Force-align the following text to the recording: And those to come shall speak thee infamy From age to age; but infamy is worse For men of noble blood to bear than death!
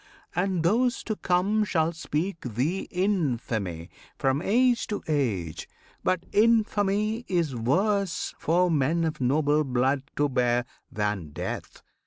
And 0.35 0.63
those 0.63 1.03
to 1.03 1.15
come 1.15 1.63
shall 1.63 1.91
speak 1.93 2.41
thee 2.41 2.87
infamy 2.89 3.91
From 4.17 4.41
age 4.41 4.87
to 4.87 5.03
age; 5.07 5.69
but 6.03 6.23
infamy 6.31 7.23
is 7.27 7.55
worse 7.55 8.33
For 8.39 8.71
men 8.71 9.03
of 9.03 9.21
noble 9.21 9.63
blood 9.63 10.01
to 10.15 10.27
bear 10.27 10.65
than 10.91 11.33
death! 11.33 11.83